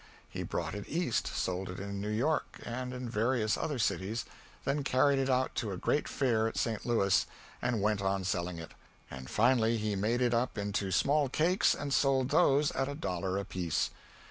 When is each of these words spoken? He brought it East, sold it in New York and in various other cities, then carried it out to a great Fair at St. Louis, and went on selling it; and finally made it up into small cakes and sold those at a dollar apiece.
He 0.27 0.41
brought 0.41 0.73
it 0.73 0.85
East, 0.89 1.27
sold 1.27 1.69
it 1.69 1.79
in 1.79 2.01
New 2.01 2.09
York 2.09 2.59
and 2.63 2.91
in 2.91 3.07
various 3.07 3.55
other 3.55 3.77
cities, 3.77 4.25
then 4.65 4.83
carried 4.83 5.19
it 5.19 5.29
out 5.29 5.53
to 5.57 5.71
a 5.71 5.77
great 5.77 6.07
Fair 6.07 6.47
at 6.47 6.57
St. 6.57 6.83
Louis, 6.87 7.27
and 7.61 7.83
went 7.83 8.01
on 8.01 8.23
selling 8.23 8.57
it; 8.57 8.71
and 9.11 9.29
finally 9.29 9.95
made 9.95 10.23
it 10.23 10.33
up 10.33 10.57
into 10.57 10.89
small 10.89 11.29
cakes 11.29 11.75
and 11.75 11.93
sold 11.93 12.29
those 12.29 12.71
at 12.71 12.89
a 12.89 12.95
dollar 12.95 13.37
apiece. 13.37 13.91